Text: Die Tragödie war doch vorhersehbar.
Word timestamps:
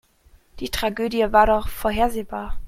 Die 0.59 0.69
Tragödie 0.71 1.31
war 1.31 1.45
doch 1.45 1.67
vorhersehbar. 1.67 2.57